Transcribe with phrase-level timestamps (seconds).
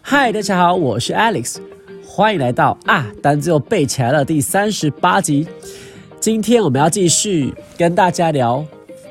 [0.00, 1.56] 嗨，大家好，我是 Alex，
[2.04, 5.46] 欢迎来到啊单字又背起来了第三十八集。
[6.20, 8.64] 今天我们要继续跟大家聊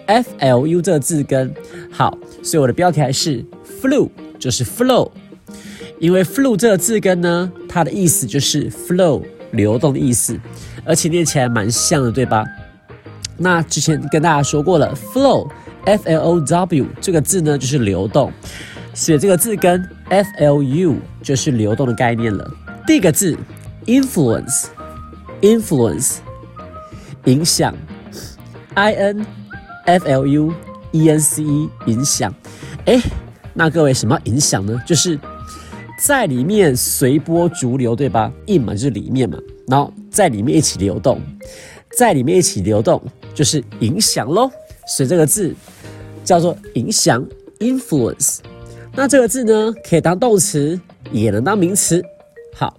[0.05, 1.53] F L U 这个字根。
[1.91, 3.43] 好，所以我的标题还是
[3.81, 5.09] flu，就是 flow。
[5.99, 10.39] 因为 flu 这个字根呢，它的意思就是 flow 流动的意思，
[10.85, 12.43] 而且念起来蛮像的，对吧？
[13.37, 15.47] 那之前跟大家说过了，flow
[15.85, 18.31] F L O W 这个字呢就是流动，
[18.93, 22.49] 写这个字跟 F L U 就是流动的概念了。
[22.85, 23.37] 第一个字
[23.85, 26.17] influence，influence
[27.25, 27.75] 影响
[28.73, 29.23] ，I N
[29.85, 30.51] F L U
[30.91, 32.33] E N C E 影响。
[32.85, 32.99] 哎，
[33.53, 34.81] 那各位什么影响呢？
[34.85, 35.19] 就是
[35.97, 41.19] 在里面随波逐流，对吧？in 嘛就是里面嘛，然后在里面一起流动，
[41.97, 43.01] 在里面一起流动
[43.33, 44.49] 就是影响喽。
[44.87, 45.53] 所以这个字
[46.23, 47.25] 叫做影响
[47.59, 48.37] influence。
[48.93, 50.79] 那这个字呢，可以当动词，
[51.11, 52.01] 也能当名词。
[52.55, 52.77] 好，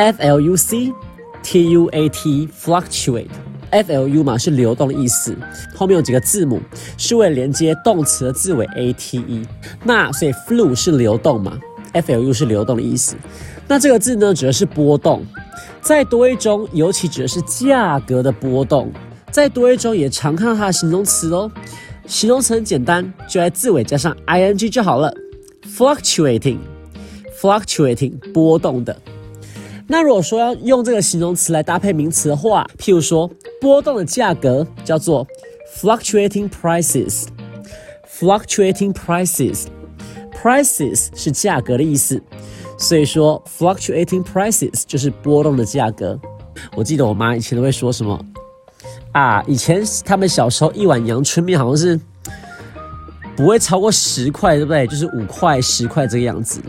[0.00, 0.94] F L U C
[1.42, 3.28] T U A T fluctuate
[3.68, 5.36] F L U 嘛是流动的意思，
[5.76, 6.58] 后面有几个字母
[6.96, 9.46] 是为了连接动词的字尾 A T E，
[9.84, 11.60] 那所以 flu 是流动嘛
[11.92, 13.14] ，F L U 是流动的意思。
[13.68, 15.22] 那这个字呢指的是波动，
[15.82, 18.90] 在多一中尤其指的是价格的波动，
[19.30, 21.52] 在多一中也常看到它的形容词哦。
[22.06, 25.12] 形容词很简单，就在字尾加上 I N G 就好了
[25.66, 28.98] ，fluctuating，fluctuating 波动的。
[29.92, 33.28] 那如果说要用这个形容词来搭配名词的话，譬如说
[33.60, 35.26] 波动的价格叫做
[35.76, 42.22] fluctuating prices，fluctuating prices，prices 是价格的意思，
[42.78, 46.16] 所以说 fluctuating prices 就是波动的价格。
[46.76, 48.16] 我记得我妈以前都会说什么
[49.10, 51.98] 啊，以前他们小时候一碗阳春面好像是
[53.34, 54.86] 不会超过十块，对不对？
[54.86, 56.60] 就是五块、十块这个样子。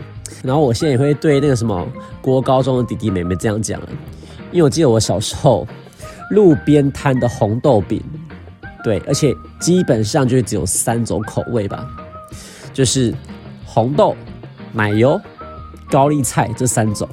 [0.42, 1.86] 然后我现在也会对那个什么
[2.20, 3.80] 国高中的弟弟妹妹这样讲
[4.50, 5.66] 因为我记得我小时候
[6.30, 8.02] 路边摊的红豆饼，
[8.82, 11.86] 对，而且基本上就只有三种口味吧，
[12.72, 13.14] 就是
[13.64, 14.16] 红豆、
[14.72, 15.20] 奶油、
[15.90, 17.08] 高丽菜这三种，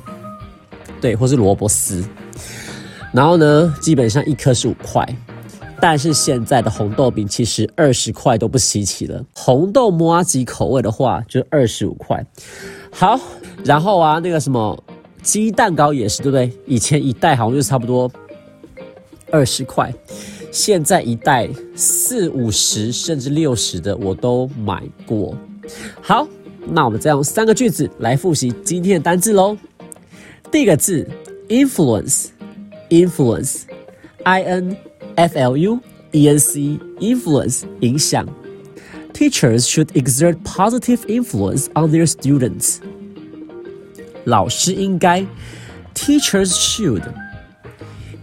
[1.00, 2.04] 对，或是萝卜丝。
[3.12, 5.04] 然后呢，基本上一颗是五块，
[5.82, 9.24] 但是现在的红豆饼其实二十块都不稀奇了。
[9.34, 12.26] 红豆摩阿吉口味的话，就二十五块。
[12.92, 13.18] 好，
[13.64, 14.84] 然后啊，那个什么
[15.22, 16.52] 鸡蛋糕也是，对不对？
[16.66, 18.12] 以前一袋好像就差不多
[19.32, 19.94] 二十块，
[20.52, 25.34] 现在一袋四五十甚至六十的我都买过。
[26.02, 26.28] 好，
[26.68, 29.56] 那我们再用三个句子来复习今天的单字喽。
[30.52, 31.08] 第一个字
[31.48, 34.76] influence，influence，i n
[35.20, 35.78] f l u
[36.12, 38.26] e n c，influence 影响。
[39.14, 42.78] Teachers should exert positive influence on their students.
[44.24, 45.26] 老师应该
[45.94, 47.04] ，teachers should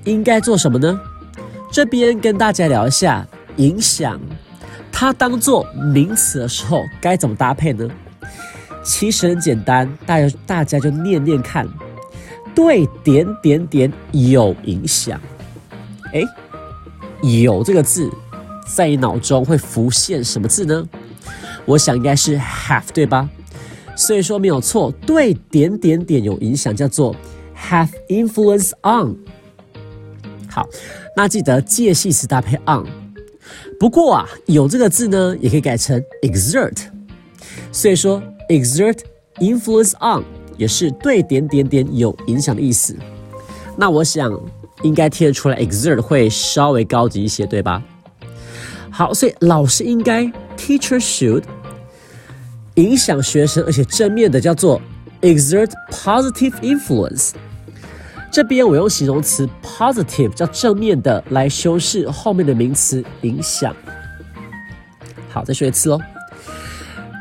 [0.05, 0.99] 应该做什么呢？
[1.71, 3.27] 这边跟大家聊一下
[3.57, 4.19] 影响，
[4.91, 7.87] 它当做名词的时候该怎么搭配呢？
[8.83, 11.69] 其实很简单，大家大家就念念看，
[12.55, 15.21] 对点点点有影响。
[16.15, 16.23] 哎，
[17.23, 18.11] 有这个字。
[18.67, 20.89] 在你脑中会浮现什么字呢？
[21.65, 23.29] 我想应该是 have，对吧？
[23.97, 27.15] 所以说没有错，对点点点有影响，叫做
[27.57, 29.17] have influence on。
[30.51, 30.69] 好，
[31.17, 32.85] 那记得介系词搭配 on，
[33.79, 36.77] 不过啊，有这个字呢，也可以改成 exert。
[37.71, 38.99] 所以说，exert
[39.39, 40.25] influence on
[40.57, 42.97] 也是对点点点有影响的意思。
[43.77, 44.33] 那我想
[44.87, 47.83] 应该听得出来，exert 会稍微高级一些，对吧？
[48.91, 50.25] 好，所以老师应该
[50.57, 51.43] teacher should
[52.77, 54.81] 影响学生，而且正面的叫做
[55.21, 57.33] exert positive influence。
[58.31, 63.75] 这边我用形容词 positive 叫正面的来修饰后面的名词影响。
[65.31, 66.01] 好，再说一次喽。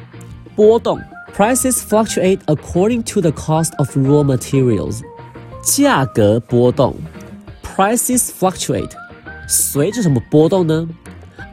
[0.55, 1.01] 波动。
[1.35, 5.01] Prices fluctuate according to the cost of raw materials.
[5.63, 6.95] 价格波动，
[7.63, 8.91] prices fluctuate，
[9.47, 10.87] 随着什么波动呢？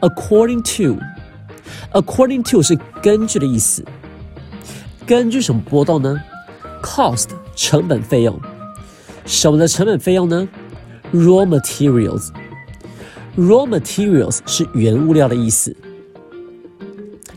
[0.01, 0.63] According
[1.92, 3.84] According to 是根据的意思。
[5.06, 6.18] 根据什么波动呢
[6.82, 8.40] ？Cost 成本费用，
[9.26, 10.48] 什么的成本费用呢
[11.12, 15.76] ？Raw materials，raw materials 是原物料的意思。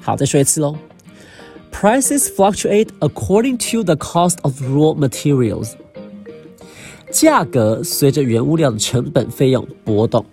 [0.01, 0.75] 好，再说一次喽。
[1.71, 5.73] Prices fluctuate according to the cost of raw materials.
[7.11, 10.25] 价格随着原物料的成本费用波动。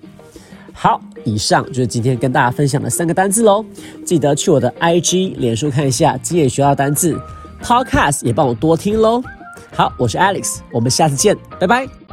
[0.76, 3.64] 好，以上就是今天跟大家分享的三个单字喽。
[4.04, 7.18] 记得去我的 IG、脸书看一下今天学到单字
[7.62, 9.22] ，Podcast 也帮我多听喽。
[9.72, 12.03] 好，我是 Alex，我们下次见，拜拜。